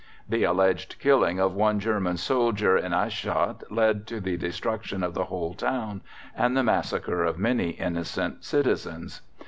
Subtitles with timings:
[0.27, 5.25] The alleged killing of one German soldier in Aerschot led to the destruction of the
[5.25, 6.01] whole town
[6.35, 9.21] and the massacre of many innocent citizens.